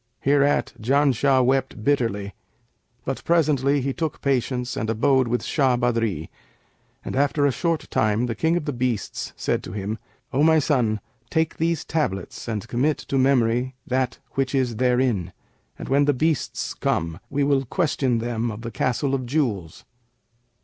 Hereat 0.21 0.73
Janshah 0.81 1.45
wept 1.45 1.83
bitterly 1.83 2.33
but 3.05 3.23
presently 3.23 3.81
he 3.81 3.93
took 3.93 4.19
patience 4.19 4.75
and 4.75 4.89
abode 4.89 5.27
with 5.27 5.43
Shah 5.43 5.77
Badri, 5.77 6.29
and 7.05 7.15
after 7.15 7.45
a 7.45 7.51
short 7.51 7.87
time 7.91 8.25
the 8.25 8.33
King 8.33 8.57
of 8.57 8.65
the 8.65 8.73
Beasts 8.73 9.31
said 9.35 9.61
to 9.61 9.73
him, 9.73 9.99
'O 10.33 10.41
my 10.41 10.57
son, 10.57 11.01
take 11.29 11.57
these 11.57 11.85
tablets 11.85 12.47
and 12.47 12.67
commit 12.67 12.97
to 12.97 13.19
memory 13.19 13.75
that 13.85 14.17
which 14.31 14.55
is 14.55 14.77
therein; 14.77 15.33
and 15.77 15.87
when 15.87 16.05
the 16.05 16.13
beasts 16.13 16.73
come, 16.73 17.19
we 17.29 17.43
will 17.43 17.63
question 17.65 18.17
them 18.17 18.49
of 18.49 18.61
the 18.63 18.71
Castle 18.71 19.13
of 19.13 19.27
Jewels.' 19.27 19.85